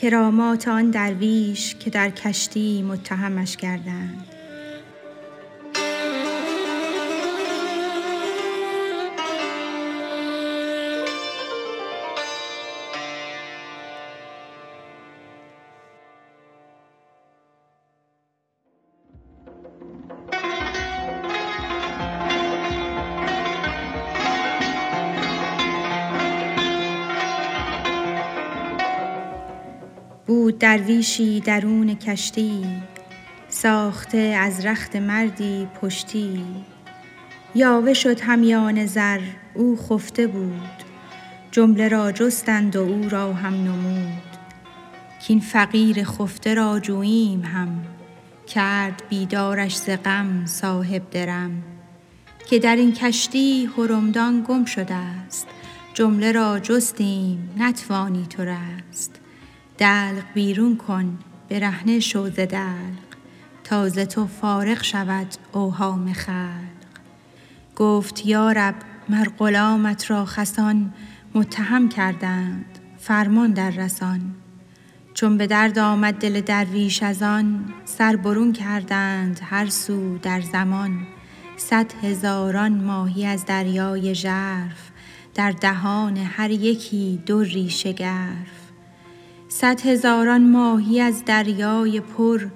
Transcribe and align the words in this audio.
کرامات 0.00 0.68
آن 0.68 0.90
درویش 0.90 1.74
که 1.74 1.90
در 1.90 2.10
کشتی 2.10 2.82
متهمش 2.82 3.56
کردند 3.56 4.37
بود 30.28 30.58
درویشی 30.58 31.40
درون 31.40 31.94
کشتی 31.94 32.64
ساخته 33.48 34.18
از 34.18 34.66
رخت 34.66 34.96
مردی 34.96 35.68
پشتی. 35.82 36.44
یاوه 37.54 37.94
شد 37.94 38.20
همیان 38.20 38.86
زر 38.86 39.20
او 39.54 39.76
خفته 39.76 40.26
بود. 40.26 40.84
جمله 41.50 41.88
را 41.88 42.12
جستند 42.12 42.76
و 42.76 42.80
او 42.80 43.08
را 43.08 43.32
هم 43.32 43.54
نمود. 43.54 44.22
کاین 45.28 45.40
فقیر 45.40 46.04
خفته 46.04 46.54
را 46.54 46.80
جوییم 46.80 47.42
هم 47.42 47.84
کرد 48.46 49.02
بیدارش 49.08 49.76
ز 49.76 49.90
غم 49.90 50.46
صاحب 50.46 51.10
درم. 51.10 51.62
که 52.50 52.58
در 52.58 52.76
این 52.76 52.92
کشتی 52.92 53.70
حرمدان 53.76 54.44
گم 54.48 54.64
شده 54.64 55.28
ست 55.28 55.46
جمله 55.94 56.32
را 56.32 56.58
جستیم 56.58 57.50
نتوانی 57.58 58.26
تو 58.26 58.44
رست. 58.44 59.20
دلق 59.78 60.22
بیرون 60.34 60.76
کن 60.76 61.18
برهنه 61.50 62.00
شو 62.00 62.30
ز 62.30 62.34
دلق. 62.34 63.08
تا 63.64 63.88
ز 63.88 63.98
تو 63.98 64.26
فارغ 64.26 64.82
شود 64.82 65.26
اوهام 65.52 66.12
خلق. 66.12 66.78
گفت 67.76 68.26
یا 68.26 68.52
رب 68.52 68.74
مر 69.08 69.28
غلامت 69.38 70.10
را 70.10 70.24
خسان 70.24 70.92
متهم 71.34 71.88
کردند 71.88 72.78
فرمان 72.98 73.52
در 73.52 73.70
رسان. 73.70 74.20
چون 75.14 75.36
به 75.36 75.46
درد 75.46 75.78
آمد 75.78 76.14
دل 76.14 76.40
درویش 76.40 77.02
از 77.02 77.22
آن 77.22 77.64
سر 77.84 78.16
برون 78.16 78.52
کردند 78.52 79.40
هر 79.42 79.66
سو 79.66 80.18
در 80.18 80.40
زمان. 80.40 81.06
صد 81.56 81.92
هزاران 82.02 82.84
ماهی 82.84 83.26
از 83.26 83.44
دریای 83.44 84.14
ژرف 84.14 84.90
در 85.34 85.50
دهان 85.50 86.16
هر 86.16 86.50
یکی 86.50 87.22
دری 87.26 87.70
شگرف. 87.70 88.57
صد 89.50 89.80
هزاران 89.80 90.50
ماهی 90.50 91.00
از 91.00 91.24
دریای 91.24 92.00
پر 92.00 92.46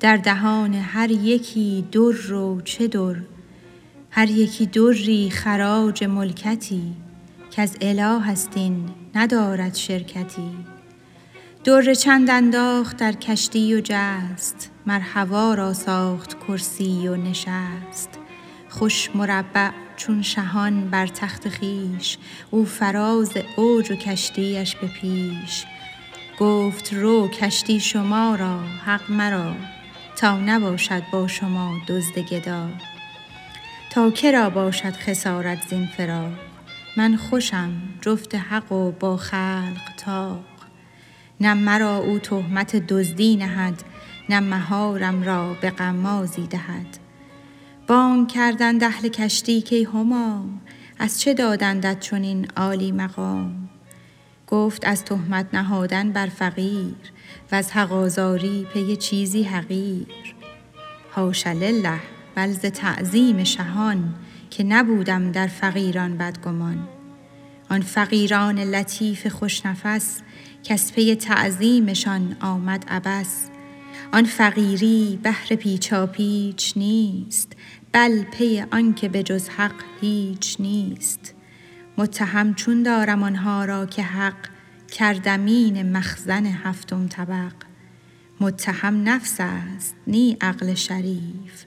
در 0.00 0.16
دهان 0.16 0.74
هر 0.74 1.10
یکی 1.10 1.84
در 1.92 2.32
و 2.32 2.60
چه 2.60 2.88
در. 2.88 3.16
هر 4.10 4.30
یکی 4.30 4.66
دری 4.66 5.30
خراج 5.30 6.04
ملکتی 6.04 6.92
کز 7.50 7.76
اله 7.80 8.34
ست 8.34 8.56
این 8.56 8.90
ندارد 9.14 9.74
شرکتی. 9.74 10.50
در 11.64 11.94
چند 11.94 12.30
انداخت 12.30 12.96
در 12.96 13.12
کشتی 13.12 13.74
و 13.74 13.80
جست 13.84 14.70
مر 14.86 15.00
هوا 15.00 15.54
را 15.54 15.72
ساخت 15.72 16.36
کرسی 16.48 17.08
و 17.08 17.16
نشست. 17.16 18.08
خوش 18.68 19.10
مربع 19.14 19.70
چون 19.96 20.22
شهان 20.22 20.90
بر 20.90 21.06
تخت 21.06 21.48
خویش 21.48 22.18
او 22.50 22.64
فراز 22.64 23.32
اوج 23.56 23.90
و 23.90 23.94
کشتی 23.94 24.58
اش 24.58 24.76
به 24.76 24.86
پیش. 24.86 25.64
گفت 26.38 26.92
رو 26.92 27.28
کشتی 27.28 27.80
شما 27.80 28.34
را 28.34 28.58
حق 28.58 29.10
مرا 29.10 29.54
تا 30.16 30.36
نباشد 30.36 31.02
با 31.12 31.26
شما 31.26 31.72
دزد 31.88 32.18
گدا. 32.18 32.68
تا 33.90 34.10
که 34.10 34.32
را 34.32 34.50
باشد 34.50 34.92
خسارت 34.92 35.68
زین 35.68 35.86
فراق 35.86 36.32
من 36.96 37.16
خوشم 37.16 37.72
جفت 38.00 38.34
حق 38.34 38.72
و 38.72 38.90
با 38.90 39.16
خلق 39.16 39.96
طاق. 39.96 40.44
نه 41.40 41.54
مرا 41.54 41.96
او 41.96 42.18
تهمت 42.18 42.76
دزدی 42.76 43.36
نهد 43.36 43.82
نه 44.28 44.40
مهارم 44.40 45.22
را 45.22 45.54
به 45.54 45.70
غمازی 45.70 46.46
دهد. 46.46 46.98
بانگ 47.86 48.28
کردند 48.28 48.84
اهل 48.84 49.08
کشتی 49.08 49.62
کای 49.62 49.84
همام 49.84 50.60
از 50.98 51.20
چه 51.20 51.34
دادندت 51.34 52.00
چنین 52.00 52.46
عالی 52.56 52.92
مقام؟ 52.92 53.63
گفت 54.54 54.86
از 54.86 55.04
تهمت 55.04 55.46
نهادن 55.52 56.12
بر 56.12 56.26
فقیر 56.26 56.94
وز 57.52 57.70
حق 57.70 57.92
آزاری 57.92 58.66
پی 58.72 58.96
چیزی 58.96 59.42
حقیر. 59.42 60.06
حاش 61.10 61.46
لله 61.46 62.00
بل 62.34 62.50
ز 62.52 62.60
تعظیم 62.60 63.44
شهان 63.44 64.14
که 64.50 64.64
نبودم 64.64 65.32
در 65.32 65.46
فقیران 65.46 66.18
بدگمان. 66.18 66.88
آن 67.70 67.80
فقیران 67.80 68.58
لطیف 68.58 69.26
خوش 69.26 69.66
نفس 69.66 70.22
کز 70.64 70.92
پی 70.92 71.14
تعظیمشان 71.14 72.36
آمد 72.40 72.84
عبس. 72.88 73.48
آن 74.12 74.24
فقیری 74.24 75.18
بهر 75.22 75.56
پیچاپیچ 75.56 76.72
نیست 76.76 77.52
بل 77.92 78.22
پی 78.22 78.64
آنک 78.72 79.04
به 79.04 79.22
جز 79.22 79.48
حق 79.48 79.82
هیچ 80.00 80.56
نیست. 80.60 81.33
متهم 81.98 82.54
چون 82.54 82.82
دارم 82.82 83.22
آنها 83.22 83.64
را 83.64 83.86
که 83.86 84.02
حق 84.02 84.48
کردمین 84.92 85.96
مخزن 85.96 86.46
هفتم 86.46 87.08
طبق. 87.08 87.52
متهم 88.40 89.08
نفس 89.08 89.36
است 89.40 89.94
نی 90.06 90.36
عقل 90.40 90.74
شریف. 90.74 91.64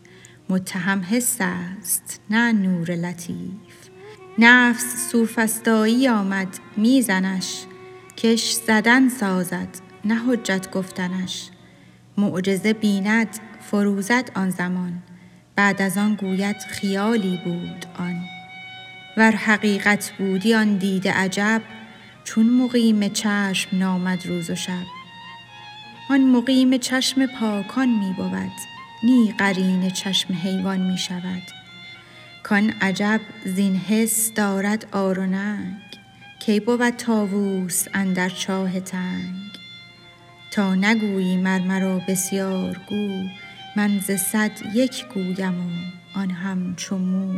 متهم 0.50 1.02
حس 1.10 1.38
است 1.40 2.22
نه 2.30 2.52
نور 2.52 2.92
لطیف. 2.92 3.90
نفس 4.40 5.12
سوفسطایی 5.12 6.08
آمد 6.08 6.60
می 6.78 7.02
زنش 7.02 7.64
کش 8.18 8.52
زدن 8.68 9.10
سازد 9.10 9.70
نه 10.06 10.16
حجت 10.16 10.72
گفتنش. 10.72 11.50
معجزه 12.18 12.74
بیند 12.74 13.40
فروزد 13.62 14.32
آن 14.36 14.50
زمان. 14.50 15.04
بعد 15.56 15.82
از 15.82 15.98
آن 15.98 16.16
گوید 16.16 16.58
خیالی 16.58 17.40
بود 17.46 17.86
آن. 18.00 18.37
ور 19.18 19.32
حقیقت 19.32 20.12
بودی 20.18 20.54
آن 20.54 20.78
دید 20.78 21.08
عجب 21.08 21.62
چون 22.24 22.50
مقیم 22.50 23.10
چشم 23.10 23.78
نامد 23.78 24.26
روز 24.26 24.50
و 24.50 24.56
شب. 24.56 24.86
آن 26.10 26.22
مقیم 26.22 26.78
چشم 26.78 27.26
پاکان 27.26 27.90
می 27.90 28.14
بود 28.18 28.52
نی 29.04 29.34
قرین 29.38 29.90
چشم 29.90 30.34
حیوان 30.34 30.80
می 30.92 30.98
شود. 30.98 31.44
کان 32.44 32.74
عجب 32.82 33.22
زین 33.46 33.76
حس 33.76 34.34
دارد 34.34 34.88
عار 34.94 35.20
و 35.20 35.26
ننگ 35.26 35.82
کی 36.40 36.60
بود 36.60 36.90
طاووس 36.90 37.86
اندر 37.94 38.30
چاه 38.30 38.80
تنگ؟ 38.80 39.36
تا 40.52 40.76
نگویی 40.76 41.38
مر 41.38 41.60
مرا 41.60 42.02
بسیار 42.08 42.82
گو 42.90 43.24
من 43.76 44.00
ز 44.00 44.12
صد 44.12 44.52
یک 44.74 45.06
گویم 45.14 45.60
و 45.60 46.20
آن 46.20 46.32
هم 46.32 46.76
چو 46.76 46.98
مو. 46.98 47.34